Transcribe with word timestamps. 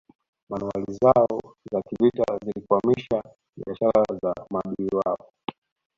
Manowari 0.49 0.93
zao 1.03 1.39
za 1.71 1.81
kivita 1.81 2.37
zilikwamisha 2.45 3.23
biashara 3.57 4.03
za 4.21 4.33
maadui 4.51 4.89
wao 4.95 5.29